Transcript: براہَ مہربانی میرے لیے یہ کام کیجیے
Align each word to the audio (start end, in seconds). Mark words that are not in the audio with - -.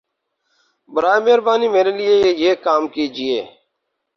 براہَ 0.93 1.17
مہربانی 1.25 1.67
میرے 1.73 1.91
لیے 1.97 2.15
یہ 2.43 2.51
کام 2.65 2.83
کیجیے 2.93 3.39